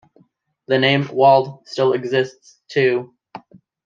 The 0.67 0.79
name 0.79 1.09
"Wald" 1.13 1.59
still 1.67 1.93
exists, 1.93 2.59
too. 2.69 3.13